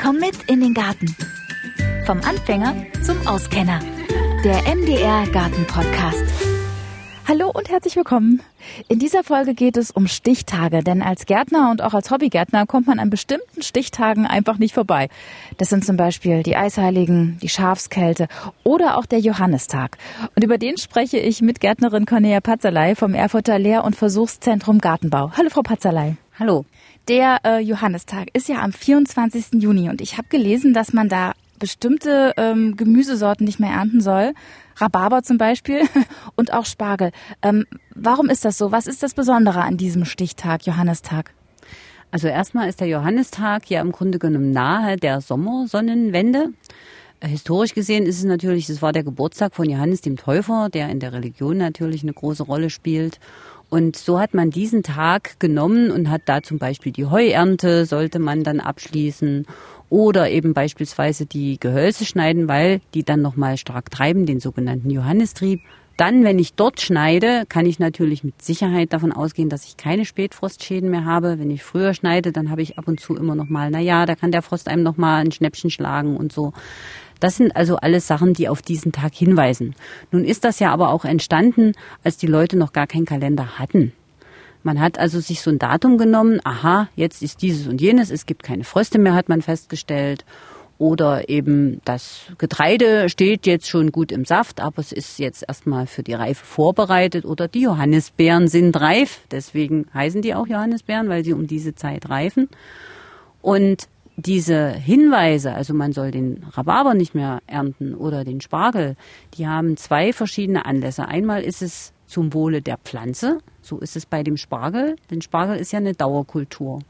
[0.00, 1.14] Komm mit in den Garten.
[2.06, 3.80] Vom Anfänger zum Auskenner.
[4.44, 6.22] Der MDR Garten Podcast.
[7.26, 8.40] Hallo und herzlich willkommen.
[8.86, 12.86] In dieser Folge geht es um Stichtage, denn als Gärtner und auch als Hobbygärtner kommt
[12.86, 15.08] man an bestimmten Stichtagen einfach nicht vorbei.
[15.56, 18.28] Das sind zum Beispiel die Eisheiligen, die Schafskälte
[18.62, 19.98] oder auch der Johannistag.
[20.36, 25.32] Und über den spreche ich mit Gärtnerin Cornelia Patzerlei vom Erfurter Lehr- und Versuchszentrum Gartenbau.
[25.36, 26.16] Hallo Frau Patzerlei.
[26.38, 26.64] Hallo.
[27.08, 29.62] Der äh, Johannistag ist ja am 24.
[29.62, 34.34] Juni und ich habe gelesen, dass man da bestimmte ähm, Gemüsesorten nicht mehr ernten soll.
[34.76, 35.80] Rhabarber zum Beispiel
[36.36, 37.12] und auch Spargel.
[37.40, 38.72] Ähm, warum ist das so?
[38.72, 41.32] Was ist das Besondere an diesem Stichtag, Johannistag?
[42.10, 46.50] Also erstmal ist der Johannistag ja im Grunde genommen nahe der Sommersonnenwende.
[47.20, 50.90] Äh, historisch gesehen ist es natürlich, es war der Geburtstag von Johannes dem Täufer, der
[50.90, 53.18] in der Religion natürlich eine große Rolle spielt.
[53.70, 58.18] Und so hat man diesen Tag genommen und hat da zum Beispiel die Heuernte, sollte
[58.18, 59.46] man dann abschließen
[59.90, 65.60] oder eben beispielsweise die Gehölze schneiden, weil die dann nochmal stark treiben, den sogenannten Johannistrieb.
[65.98, 70.04] Dann, wenn ich dort schneide, kann ich natürlich mit Sicherheit davon ausgehen, dass ich keine
[70.04, 71.40] Spätfrostschäden mehr habe.
[71.40, 74.06] Wenn ich früher schneide, dann habe ich ab und zu immer noch mal, na ja,
[74.06, 76.52] da kann der Frost einem noch mal ein Schnäppchen schlagen und so.
[77.20, 79.74] Das sind also alles Sachen, die auf diesen Tag hinweisen.
[80.12, 81.72] Nun ist das ja aber auch entstanden,
[82.04, 83.92] als die Leute noch gar keinen Kalender hatten.
[84.62, 88.26] Man hat also sich so ein Datum genommen, aha, jetzt ist dieses und jenes, es
[88.26, 90.24] gibt keine Fröste mehr, hat man festgestellt.
[90.78, 95.88] Oder eben das Getreide steht jetzt schon gut im Saft, aber es ist jetzt erstmal
[95.88, 97.24] für die Reife vorbereitet.
[97.24, 102.08] Oder die Johannisbeeren sind reif, deswegen heißen die auch Johannisbeeren, weil sie um diese Zeit
[102.08, 102.48] reifen.
[103.42, 108.96] Und diese Hinweise, also man soll den Rhabarber nicht mehr ernten oder den Spargel,
[109.34, 111.06] die haben zwei verschiedene Anlässe.
[111.06, 115.56] Einmal ist es zum Wohle der Pflanze, so ist es bei dem Spargel, denn Spargel
[115.56, 116.80] ist ja eine Dauerkultur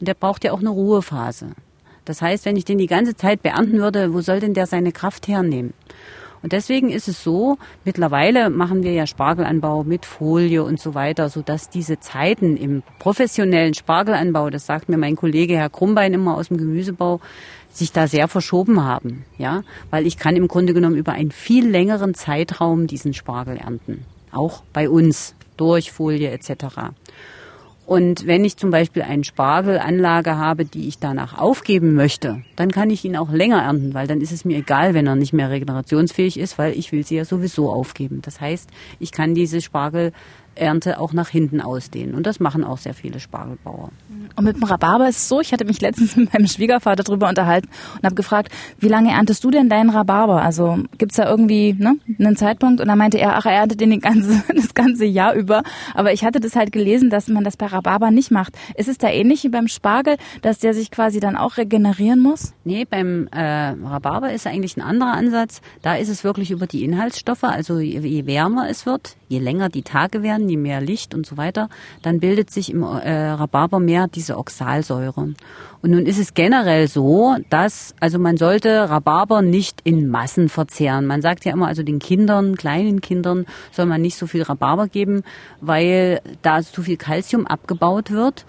[0.00, 1.50] und der braucht ja auch eine Ruhephase.
[2.06, 4.92] Das heißt, wenn ich den die ganze Zeit beernten würde, wo soll denn der seine
[4.92, 5.74] Kraft hernehmen?
[6.42, 11.28] Und deswegen ist es so, mittlerweile machen wir ja Spargelanbau mit Folie und so weiter,
[11.28, 16.48] sodass diese Zeiten im professionellen Spargelanbau, das sagt mir mein Kollege Herr Krumbein immer aus
[16.48, 17.20] dem Gemüsebau,
[17.70, 21.68] sich da sehr verschoben haben, ja, weil ich kann im Grunde genommen über einen viel
[21.68, 24.04] längeren Zeitraum diesen Spargel ernten.
[24.32, 26.92] Auch bei uns durch Folie etc.
[27.88, 32.90] Und wenn ich zum Beispiel eine Spargelanlage habe, die ich danach aufgeben möchte, dann kann
[32.90, 35.48] ich ihn auch länger ernten, weil dann ist es mir egal, wenn er nicht mehr
[35.48, 38.20] regenerationsfähig ist, weil ich will sie ja sowieso aufgeben.
[38.20, 38.68] Das heißt,
[39.00, 40.12] ich kann diese Spargel
[40.58, 42.14] Ernte auch nach hinten ausdehnen.
[42.14, 43.90] Und das machen auch sehr viele Spargelbauer.
[44.36, 47.28] Und mit dem Rhabarber ist es so, ich hatte mich letztens mit meinem Schwiegervater darüber
[47.28, 50.42] unterhalten und habe gefragt, wie lange erntest du denn deinen Rhabarber?
[50.42, 52.80] Also gibt es da irgendwie ne, einen Zeitpunkt?
[52.80, 55.62] Und dann meinte er, ach, er erntet den ganze, das ganze Jahr über.
[55.94, 58.54] Aber ich hatte das halt gelesen, dass man das bei Rhabarber nicht macht.
[58.76, 62.52] Ist es da ähnlich wie beim Spargel, dass der sich quasi dann auch regenerieren muss?
[62.64, 65.60] Nee, beim äh, Rhabarber ist eigentlich ein anderer Ansatz.
[65.82, 67.44] Da ist es wirklich über die Inhaltsstoffe.
[67.44, 71.36] Also je wärmer es wird, je länger die Tage werden, je mehr Licht und so
[71.36, 71.68] weiter,
[72.02, 75.34] dann bildet sich im äh, Rhabarber mehr diese Oxalsäure.
[75.80, 81.06] Und nun ist es generell so, dass, also man sollte Rhabarber nicht in Massen verzehren.
[81.06, 84.88] Man sagt ja immer, also den Kindern, kleinen Kindern soll man nicht so viel Rhabarber
[84.88, 85.22] geben,
[85.60, 88.44] weil da zu viel Kalzium abgebaut wird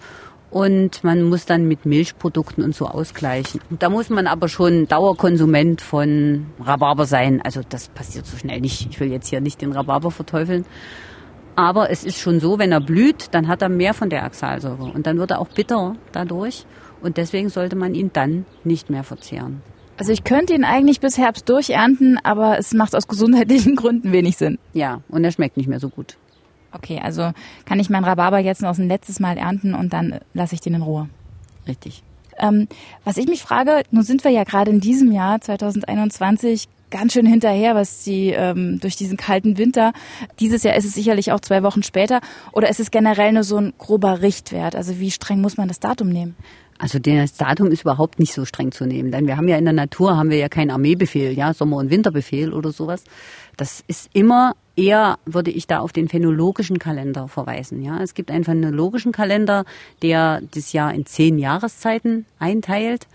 [0.50, 3.60] und man muss dann mit Milchprodukten und so ausgleichen.
[3.70, 7.40] Da muss man aber schon Dauerkonsument von Rhabarber sein.
[7.42, 8.88] Also das passiert so schnell nicht.
[8.90, 10.64] Ich will jetzt hier nicht den Rhabarber verteufeln.
[11.60, 14.84] Aber es ist schon so, wenn er blüht, dann hat er mehr von der Oxalsäure
[14.84, 16.64] und dann wird er auch bitter dadurch
[17.02, 19.60] und deswegen sollte man ihn dann nicht mehr verzehren.
[19.98, 24.38] Also ich könnte ihn eigentlich bis Herbst durchernten, aber es macht aus gesundheitlichen Gründen wenig
[24.38, 24.58] Sinn.
[24.72, 26.16] Ja, und er schmeckt nicht mehr so gut.
[26.72, 27.32] Okay, also
[27.66, 30.72] kann ich meinen Rhabarber jetzt noch ein letztes Mal ernten und dann lasse ich den
[30.72, 31.10] in Ruhe.
[31.68, 32.02] Richtig.
[32.38, 32.68] Ähm,
[33.04, 37.26] was ich mich frage, nun sind wir ja gerade in diesem Jahr 2021 ganz schön
[37.26, 39.92] hinterher, was die ähm, durch diesen kalten Winter.
[40.38, 42.20] Dieses Jahr ist es sicherlich auch zwei Wochen später.
[42.52, 44.74] Oder ist es generell nur so ein grober Richtwert?
[44.74, 46.36] Also wie streng muss man das Datum nehmen?
[46.78, 49.66] Also das Datum ist überhaupt nicht so streng zu nehmen, denn wir haben ja in
[49.66, 53.04] der Natur haben wir ja keinen Armeebefehl, ja Sommer- und Winterbefehl oder sowas.
[53.58, 57.82] Das ist immer eher würde ich da auf den phänologischen Kalender verweisen.
[57.82, 59.66] Ja, es gibt einen phänologischen Kalender,
[60.00, 63.06] der das Jahr in zehn Jahreszeiten einteilt,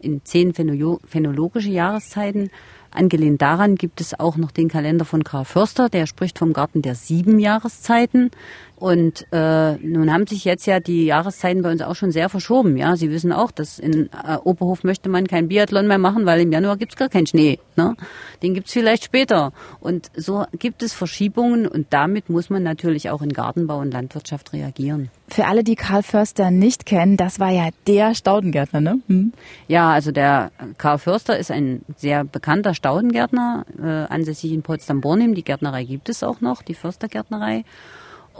[0.00, 2.50] in zehn phänologische Jahreszeiten.
[2.92, 6.82] Angelehnt daran gibt es auch noch den Kalender von Karl Förster, der spricht vom Garten
[6.82, 8.30] der sieben Jahreszeiten.
[8.80, 12.78] Und äh, nun haben sich jetzt ja die Jahreszeiten bei uns auch schon sehr verschoben.
[12.78, 16.40] Ja, Sie wissen auch, dass in äh, Oberhof möchte man kein Biathlon mehr machen, weil
[16.40, 17.58] im Januar gibt's gar keinen Schnee.
[17.76, 17.94] Ne?
[18.42, 19.52] Den gibt's vielleicht später.
[19.80, 24.54] Und so gibt es Verschiebungen und damit muss man natürlich auch in Gartenbau und Landwirtschaft
[24.54, 25.10] reagieren.
[25.28, 29.00] Für alle, die Karl Förster nicht kennen, das war ja der Staudengärtner, ne?
[29.08, 29.34] Hm.
[29.68, 35.34] Ja, also der Karl Förster ist ein sehr bekannter Staudengärtner, äh, ansässig in Potsdam-Bornim.
[35.34, 37.64] Die Gärtnerei gibt es auch noch, die Förstergärtnerei.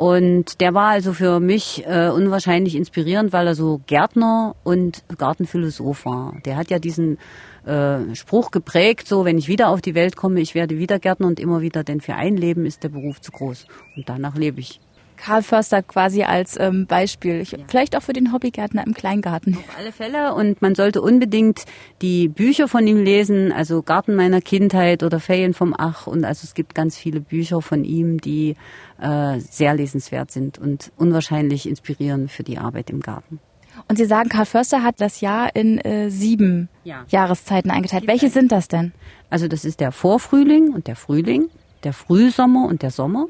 [0.01, 6.07] Und der war also für mich äh, unwahrscheinlich inspirierend, weil er so Gärtner und Gartenphilosoph
[6.07, 6.37] war.
[6.47, 7.19] Der hat ja diesen
[7.67, 11.27] äh, Spruch geprägt, so wenn ich wieder auf die Welt komme, ich werde wieder Gärtner
[11.27, 13.67] und immer wieder, denn für ein Leben ist der Beruf zu groß.
[13.95, 14.81] Und danach lebe ich.
[15.21, 17.41] Karl Förster quasi als ähm, Beispiel.
[17.41, 17.59] Ich, ja.
[17.69, 19.55] Vielleicht auch für den Hobbygärtner im Kleingarten.
[19.57, 20.35] Auf alle Fälle.
[20.35, 21.65] Und man sollte unbedingt
[22.01, 26.07] die Bücher von ihm lesen, also Garten meiner Kindheit oder Ferien vom Ach.
[26.07, 28.57] Und also es gibt ganz viele Bücher von ihm, die
[29.01, 33.41] äh, sehr lesenswert sind und unwahrscheinlich inspirierend für die Arbeit im Garten.
[33.89, 37.05] Und Sie sagen, Karl Förster hat das Jahr in äh, sieben ja.
[37.09, 38.07] Jahreszeiten eingeteilt.
[38.07, 38.93] Welche sind das denn?
[39.29, 41.49] Also das ist der Vorfrühling und der Frühling,
[41.85, 43.27] der Frühsommer und der Sommer,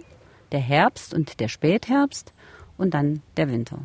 [0.53, 2.33] der Herbst und der Spätherbst
[2.77, 3.79] und dann der Winter.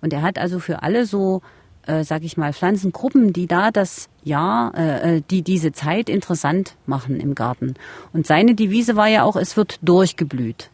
[0.00, 1.42] Und er hat also für alle so,
[1.86, 6.76] äh, sag ich mal, Pflanzengruppen, die da das Jahr, äh, äh, die diese Zeit interessant
[6.86, 7.74] machen im Garten.
[8.12, 10.70] Und seine Devise war ja auch, es wird durchgeblüht.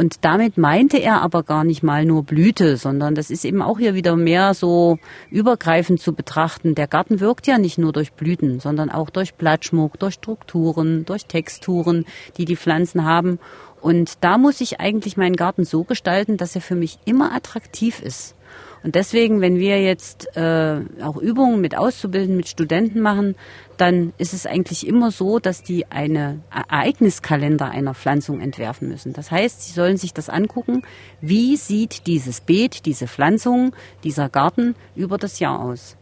[0.00, 3.78] Und damit meinte er aber gar nicht mal nur Blüte, sondern das ist eben auch
[3.78, 4.98] hier wieder mehr so
[5.30, 6.74] übergreifend zu betrachten.
[6.76, 11.26] Der Garten wirkt ja nicht nur durch Blüten, sondern auch durch Blattschmuck, durch Strukturen, durch
[11.26, 13.40] Texturen, die die Pflanzen haben.
[13.80, 18.00] Und da muss ich eigentlich meinen Garten so gestalten, dass er für mich immer attraktiv
[18.02, 18.34] ist.
[18.82, 23.36] Und deswegen, wenn wir jetzt äh, auch Übungen mit Auszubildenden, mit Studenten machen,
[23.76, 29.12] dann ist es eigentlich immer so, dass die eine Ereigniskalender einer Pflanzung entwerfen müssen.
[29.12, 30.82] Das heißt, sie sollen sich das angucken,
[31.20, 35.96] wie sieht dieses Beet, diese Pflanzung, dieser Garten über das Jahr aus.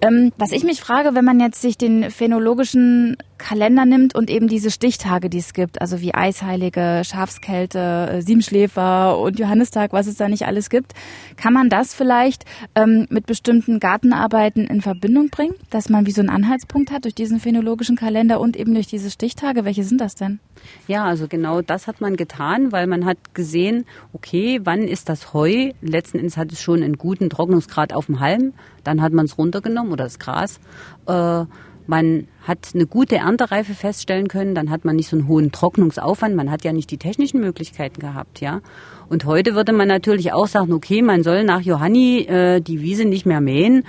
[0.00, 4.46] Ähm, was ich mich frage, wenn man jetzt sich den phänologischen Kalender nimmt und eben
[4.46, 10.16] diese Stichtage, die es gibt, also wie Eisheilige, Schafskälte, äh, Siebenschläfer und Johannistag, was es
[10.16, 10.92] da nicht alles gibt,
[11.36, 12.44] kann man das vielleicht
[12.76, 17.16] ähm, mit bestimmten Gartenarbeiten in Verbindung bringen, dass man wie so einen Anhaltspunkt hat durch
[17.16, 19.64] diesen phänologischen Kalender und eben durch diese Stichtage?
[19.64, 20.38] Welche sind das denn?
[20.86, 25.34] Ja, also genau das hat man getan, weil man hat gesehen, okay, wann ist das
[25.34, 25.72] Heu?
[25.80, 28.54] Letzten Endes hat es schon einen guten Trocknungsgrad auf dem Halm.
[28.84, 30.60] Dann hat man es runtergenommen oder das Gras.
[31.08, 31.44] Äh,
[31.86, 36.34] man hat eine gute Erntereife feststellen können, dann hat man nicht so einen hohen Trocknungsaufwand,
[36.34, 38.60] man hat ja nicht die technischen Möglichkeiten gehabt, ja.
[39.08, 43.04] Und heute würde man natürlich auch sagen, okay, man soll nach Johanni äh, die Wiese
[43.04, 43.84] nicht mehr mähen,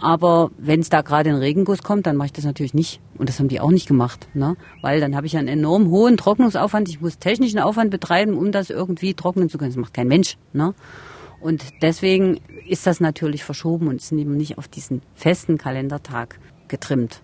[0.00, 3.00] aber wenn es da gerade ein Regenguss kommt, dann mache ich das natürlich nicht.
[3.18, 4.56] Und das haben die auch nicht gemacht, ne?
[4.80, 6.88] Weil dann habe ich einen enorm hohen Trocknungsaufwand.
[6.88, 9.70] Ich muss technischen Aufwand betreiben, um das irgendwie trocknen zu können.
[9.70, 10.74] Das macht kein Mensch, ne?
[11.40, 17.22] Und deswegen ist das natürlich verschoben und ist eben nicht auf diesen festen Kalendertag getrimmt.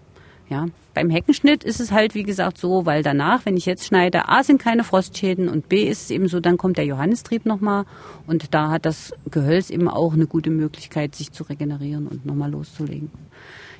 [0.54, 4.28] Ja, beim Heckenschnitt ist es halt, wie gesagt, so, weil danach, wenn ich jetzt schneide,
[4.28, 7.86] A sind keine Frostschäden und B ist es eben so, dann kommt der Johannistrieb nochmal
[8.28, 12.52] und da hat das Gehölz eben auch eine gute Möglichkeit, sich zu regenerieren und nochmal
[12.52, 13.10] loszulegen.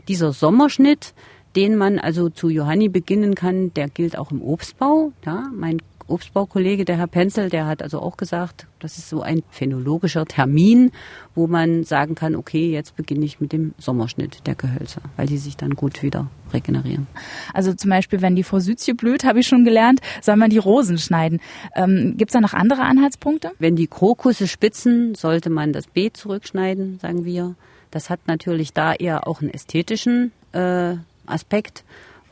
[0.08, 1.14] Dieser Sommerschnitt,
[1.54, 5.12] den man also zu Johanni beginnen kann, der gilt auch im Obstbau.
[5.24, 9.42] Ja, mein Obstbaukollege, der Herr Penzel, der hat also auch gesagt, das ist so ein
[9.50, 10.90] phänologischer Termin,
[11.34, 15.38] wo man sagen kann, okay, jetzt beginne ich mit dem Sommerschnitt der Gehölze, weil die
[15.38, 17.06] sich dann gut wieder regenerieren.
[17.52, 20.98] Also zum Beispiel, wenn die Forsythie blüht, habe ich schon gelernt, soll man die Rosen
[20.98, 21.40] schneiden.
[21.74, 23.52] Ähm, Gibt es da noch andere Anhaltspunkte?
[23.58, 27.54] Wenn die Krokusse spitzen, sollte man das Beet zurückschneiden, sagen wir.
[27.90, 30.96] Das hat natürlich da eher auch einen ästhetischen äh,
[31.26, 31.84] Aspekt,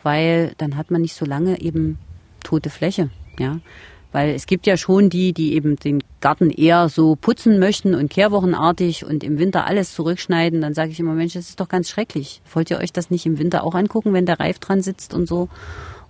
[0.02, 1.99] weil dann hat man nicht so lange eben
[2.42, 3.11] tote Fläche.
[3.38, 3.58] Ja,
[4.12, 8.10] weil es gibt ja schon die, die eben den Garten eher so putzen möchten und
[8.10, 10.60] kehrwochenartig und im Winter alles zurückschneiden.
[10.60, 12.42] Dann sage ich immer, Mensch, das ist doch ganz schrecklich.
[12.52, 15.26] Wollt ihr euch das nicht im Winter auch angucken, wenn der Reif dran sitzt und
[15.26, 15.48] so?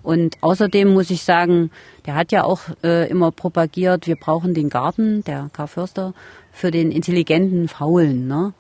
[0.03, 1.71] Und außerdem muss ich sagen,
[2.07, 6.13] der hat ja auch äh, immer propagiert, wir brauchen den Garten, der Karl Förster,
[6.51, 8.27] für den intelligenten Faulen.
[8.27, 8.53] Ne?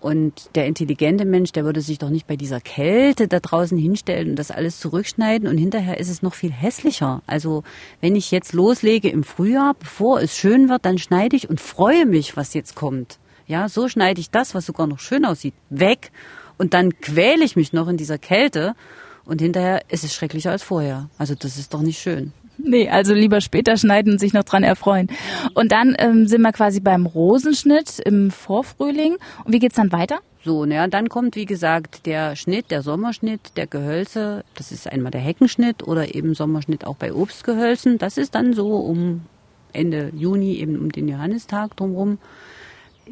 [0.00, 4.30] Und der intelligente Mensch, der würde sich doch nicht bei dieser Kälte da draußen hinstellen
[4.30, 7.20] und das alles zurückschneiden und hinterher ist es noch viel hässlicher.
[7.26, 7.64] Also
[8.00, 12.06] wenn ich jetzt loslege im Frühjahr, bevor es schön wird, dann schneide ich und freue
[12.06, 13.18] mich, was jetzt kommt.
[13.46, 16.12] Ja, so schneide ich das, was sogar noch schön aussieht, weg
[16.56, 18.74] und dann quäle ich mich noch in dieser Kälte
[19.26, 21.10] und hinterher ist es schrecklicher als vorher.
[21.18, 22.32] Also das ist doch nicht schön.
[22.64, 25.08] Nee, also lieber später schneiden und sich noch dran erfreuen.
[25.54, 29.16] Und dann ähm, sind wir quasi beim Rosenschnitt im Vorfrühling.
[29.44, 30.18] Und wie geht's dann weiter?
[30.42, 34.44] So, naja, dann kommt, wie gesagt, der Schnitt, der Sommerschnitt, der Gehölze.
[34.54, 37.98] Das ist einmal der Heckenschnitt oder eben Sommerschnitt auch bei Obstgehölzen.
[37.98, 39.22] Das ist dann so um
[39.72, 42.18] Ende Juni eben um den Johannistag drumherum.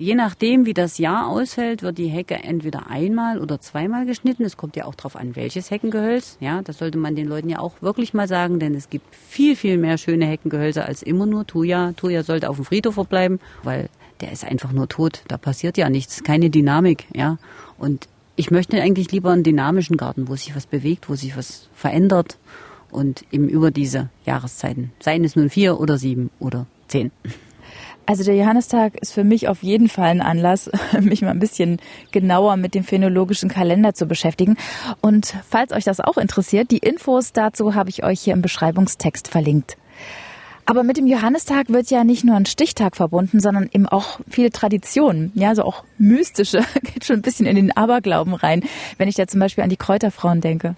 [0.00, 4.44] Je nachdem, wie das Jahr ausfällt, wird die Hecke entweder einmal oder zweimal geschnitten.
[4.44, 6.36] Es kommt ja auch darauf an, welches Heckengehölz.
[6.38, 9.56] Ja, das sollte man den Leuten ja auch wirklich mal sagen, denn es gibt viel,
[9.56, 11.94] viel mehr schöne Heckengehölze als immer nur Thuja.
[11.96, 13.88] Thuja sollte auf dem Friedhof verbleiben, weil
[14.20, 15.22] der ist einfach nur tot.
[15.26, 17.06] Da passiert ja nichts, keine Dynamik.
[17.12, 17.38] Ja,
[17.76, 21.68] und ich möchte eigentlich lieber einen dynamischen Garten, wo sich was bewegt, wo sich was
[21.74, 22.38] verändert
[22.92, 24.92] und eben über diese Jahreszeiten.
[25.00, 27.10] Seien es nun vier oder sieben oder zehn.
[28.08, 30.70] Also der Johannistag ist für mich auf jeden Fall ein Anlass,
[31.02, 31.78] mich mal ein bisschen
[32.10, 34.56] genauer mit dem phänologischen Kalender zu beschäftigen.
[35.02, 39.28] Und falls euch das auch interessiert, die Infos dazu habe ich euch hier im Beschreibungstext
[39.28, 39.76] verlinkt.
[40.64, 44.50] Aber mit dem Johannistag wird ja nicht nur ein Stichtag verbunden, sondern eben auch viele
[44.50, 45.30] Traditionen.
[45.34, 48.62] Ja, so auch mystische, geht schon ein bisschen in den Aberglauben rein,
[48.96, 50.76] wenn ich da zum Beispiel an die Kräuterfrauen denke.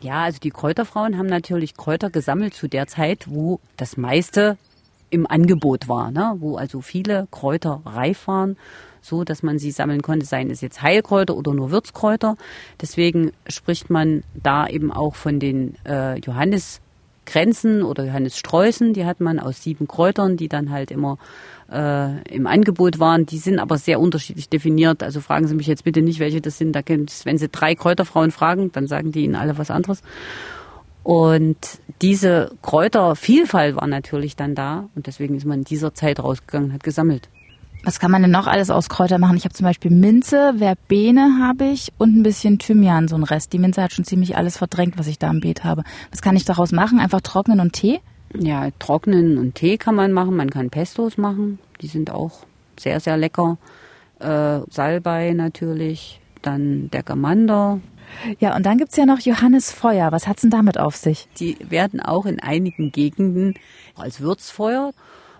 [0.00, 4.56] Ja, also die Kräuterfrauen haben natürlich Kräuter gesammelt zu der Zeit, wo das meiste
[5.12, 6.34] im Angebot war, ne?
[6.38, 8.56] wo also viele Kräuter reif waren,
[9.02, 12.36] so dass man sie sammeln konnte, seien es jetzt Heilkräuter oder nur Würzkräuter.
[12.80, 18.94] Deswegen spricht man da eben auch von den äh, Johannisgrenzen oder Johannissträußen.
[18.94, 21.18] Die hat man aus sieben Kräutern, die dann halt immer
[21.70, 23.26] äh, im Angebot waren.
[23.26, 25.02] Die sind aber sehr unterschiedlich definiert.
[25.02, 26.72] Also fragen Sie mich jetzt bitte nicht, welche das sind.
[26.72, 30.02] Da können, wenn Sie drei Kräuterfrauen fragen, dann sagen die Ihnen alle was anderes.
[31.02, 31.56] Und
[32.00, 36.74] diese Kräutervielfalt war natürlich dann da und deswegen ist man in dieser Zeit rausgegangen und
[36.74, 37.28] hat gesammelt.
[37.84, 39.36] Was kann man denn noch alles aus Kräuter machen?
[39.36, 43.52] Ich habe zum Beispiel Minze, Verbene habe ich und ein bisschen Thymian, so ein Rest.
[43.52, 45.82] Die Minze hat schon ziemlich alles verdrängt, was ich da im Beet habe.
[46.12, 47.00] Was kann ich daraus machen?
[47.00, 48.00] Einfach trocknen und Tee?
[48.38, 50.36] Ja, trocknen und Tee kann man machen.
[50.36, 51.58] Man kann Pestos machen.
[51.80, 52.30] Die sind auch
[52.78, 53.58] sehr, sehr lecker.
[54.20, 56.20] Äh, Salbei natürlich.
[56.40, 57.80] Dann der Gamander,
[58.38, 60.12] ja, und dann gibt's ja noch Johannisfeuer.
[60.12, 61.28] Was hat's denn damit auf sich?
[61.38, 63.54] Die werden auch in einigen Gegenden
[63.96, 64.92] als Würzfeuer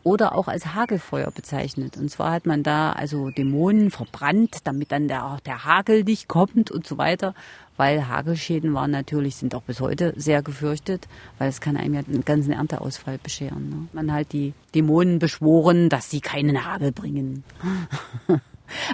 [0.05, 1.97] oder auch als Hagelfeuer bezeichnet.
[1.97, 6.71] Und zwar hat man da also Dämonen verbrannt, damit dann der, der Hagel nicht kommt
[6.71, 7.35] und so weiter.
[7.76, 12.00] Weil Hagelschäden waren natürlich, sind auch bis heute sehr gefürchtet, weil es kann einem ja
[12.00, 13.71] einen ganzen Ernteausfall bescheren.
[13.71, 13.88] Ne?
[13.93, 17.45] Man halt die Dämonen beschworen, dass sie keinen Hagel bringen.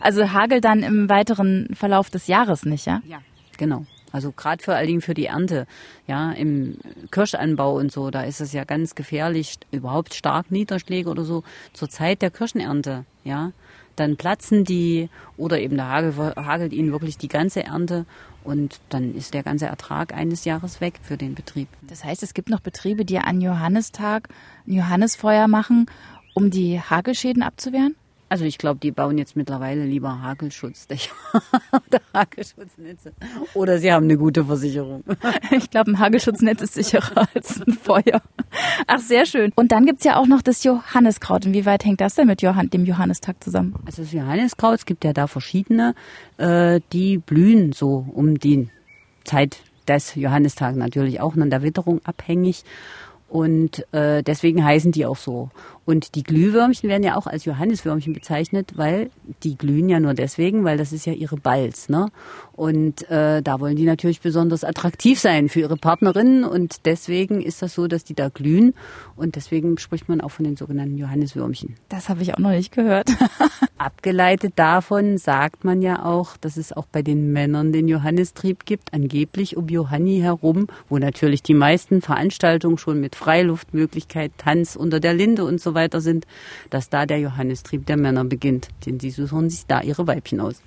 [0.01, 3.01] Also Hagel dann im weiteren Verlauf des Jahres nicht, ja?
[3.07, 3.19] Ja,
[3.59, 3.85] Genau.
[4.11, 5.67] Also gerade vor allen Dingen für die Ernte,
[6.07, 6.79] ja, im
[7.11, 11.91] Kirschanbau und so, da ist es ja ganz gefährlich, überhaupt stark Niederschläge oder so zur
[11.91, 13.53] Zeit der Kirschenernte, ja.
[13.97, 18.07] Dann platzen die oder eben der Hagel hagelt ihnen wirklich die ganze Ernte
[18.45, 21.69] und dann ist der ganze Ertrag eines Jahres weg für den Betrieb.
[21.83, 24.29] Das heißt, es gibt noch Betriebe, die an Johannistag
[24.67, 25.87] ein Johannisfeuer machen,
[26.33, 27.97] um die Hagelschäden abzuwehren?
[28.29, 31.15] Also ich glaube, die bauen jetzt mittlerweile lieber Hagelschutzdächer
[31.73, 33.13] oder Hagelschutznetze.
[33.55, 35.05] Oder sie haben eine gute Versicherung.
[35.51, 38.21] Ich glaube, ein Hagelschutznetz ist sicherer als ein Feuer.
[38.87, 39.53] Ach, sehr schön.
[39.57, 41.47] Und dann gibt's ja auch noch das Johanniskraut.
[41.47, 43.75] Inwieweit hängt das denn mit Johann, dem Johannistag zusammen?
[43.87, 45.95] Also das Johanniskraut, es gibt ja da verschiedene,
[46.37, 48.69] äh, die blühen so um die
[49.25, 52.65] Zeit des Johannistags natürlich auch an der Witterung abhängig.
[53.29, 55.51] Und äh, deswegen heißen die auch so.
[55.89, 59.09] Und die Glühwürmchen werden ja auch als Johanniswürmchen bezeichnet, weil
[59.43, 61.89] die glühen ja nur deswegen, weil das ist ja ihre Balz.
[61.89, 62.11] Ne?
[62.53, 66.45] Und äh, da wollen die natürlich besonders attraktiv sein für ihre Partnerinnen.
[66.45, 68.75] Und deswegen ist das so, dass die da glühen.
[69.17, 71.77] Und deswegen spricht man auch von den sogenannten Johanniswürmchen.
[71.89, 73.09] Das habe ich auch noch nicht gehört.
[73.79, 78.93] Abgeleitet davon sagt man ja auch, dass es auch bei den Männern den Johannistrieb gibt,
[78.93, 85.15] angeblich um Johanni herum, wo natürlich die meisten Veranstaltungen schon mit Freiluftmöglichkeit, Tanz unter der
[85.15, 86.27] Linde und so weiter sind,
[86.71, 88.69] dass da der Johannistrieb der Männer beginnt.
[88.87, 90.63] Denn sie suchen sich da ihre Weibchen aus.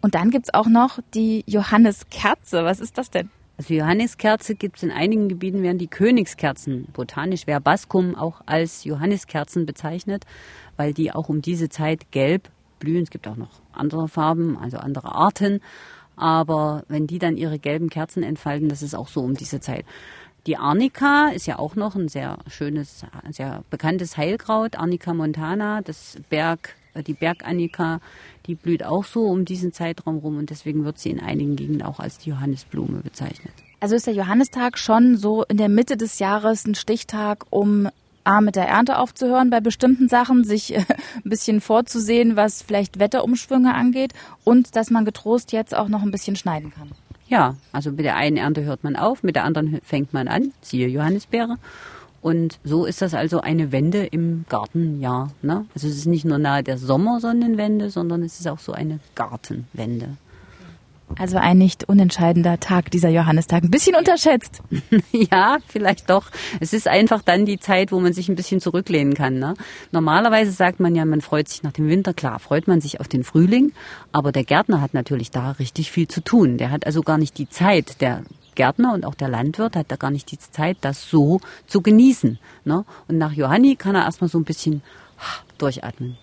[0.00, 2.64] Und dann gibt's auch noch die Johanniskerze.
[2.64, 3.30] Was ist das denn?
[3.58, 9.66] Also Johanniskerze gibt es in einigen Gebieten, werden die Königskerzen, botanisch Verbascum, auch als Johanniskerzen
[9.66, 10.24] bezeichnet,
[10.76, 13.02] weil die auch um diese Zeit gelb blühen.
[13.02, 15.60] Es gibt auch noch andere Farben, also andere Arten.
[16.14, 19.84] Aber wenn die dann ihre gelben Kerzen entfalten, das ist auch so um diese Zeit.
[20.48, 24.76] Die Arnika ist ja auch noch ein sehr schönes, sehr bekanntes Heilkraut.
[24.76, 28.00] Arnika montana, das Berg, äh, die Bergannika,
[28.46, 31.82] die blüht auch so um diesen Zeitraum rum und deswegen wird sie in einigen Gegenden
[31.82, 33.52] auch als die Johannisblume bezeichnet.
[33.80, 37.90] Also ist der Johannistag schon so in der Mitte des Jahres ein Stichtag, um
[38.24, 40.78] A, mit der Ernte aufzuhören bei bestimmten Sachen, sich äh,
[41.16, 44.14] ein bisschen vorzusehen, was vielleicht Wetterumschwünge angeht
[44.44, 46.90] und dass man getrost jetzt auch noch ein bisschen schneiden kann.
[47.28, 50.52] Ja, also mit der einen Ernte hört man auf, mit der anderen fängt man an,
[50.62, 51.56] siehe Johannisbeere.
[52.20, 55.30] Und so ist das also eine Wende im Gartenjahr.
[55.42, 55.66] Ne?
[55.74, 60.16] Also es ist nicht nur nahe der Sommersonnenwende, sondern es ist auch so eine Gartenwende.
[61.18, 63.64] Also ein nicht unentscheidender Tag, dieser Johannistag.
[63.64, 64.62] Ein bisschen unterschätzt.
[65.12, 66.30] ja, vielleicht doch.
[66.60, 69.38] Es ist einfach dann die Zeit, wo man sich ein bisschen zurücklehnen kann.
[69.38, 69.54] Ne?
[69.90, 72.14] Normalerweise sagt man ja, man freut sich nach dem Winter.
[72.14, 73.72] Klar, freut man sich auf den Frühling.
[74.12, 76.56] Aber der Gärtner hat natürlich da richtig viel zu tun.
[76.56, 78.22] Der hat also gar nicht die Zeit, der
[78.54, 82.38] Gärtner und auch der Landwirt hat da gar nicht die Zeit, das so zu genießen.
[82.64, 82.84] Ne?
[83.08, 84.82] Und nach Johanni kann er erstmal so ein bisschen
[85.58, 86.16] durchatmen.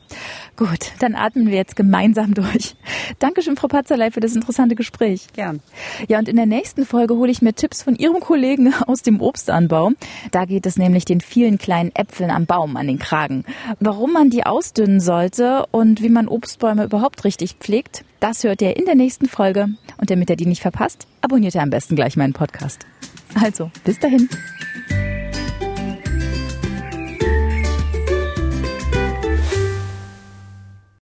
[0.56, 2.76] Gut, dann atmen wir jetzt gemeinsam durch.
[3.20, 5.28] Dankeschön, Frau Patzerlei, für das interessante Gespräch.
[5.34, 5.62] Gern.
[6.08, 9.22] Ja, und in der nächsten Folge hole ich mir Tipps von Ihrem Kollegen aus dem
[9.22, 9.92] Obstanbau.
[10.32, 13.44] Da geht es nämlich den vielen kleinen Äpfeln am Baum an den Kragen.
[13.80, 18.78] Warum man die ausdünnen sollte und wie man Obstbäume überhaupt richtig pflegt, das hört ihr
[18.78, 19.68] in der nächsten Folge.
[19.98, 22.86] Und damit ihr die nicht verpasst, abonniert ihr am besten gleich meinen Podcast.
[23.42, 24.30] Also, bis dahin.